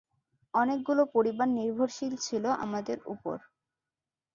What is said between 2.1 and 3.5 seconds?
ছিল আমাদের উপর।